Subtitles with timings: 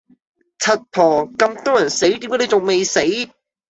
[0.57, 1.31] 柒婆！
[1.33, 3.01] 咁多人死點解你仲未死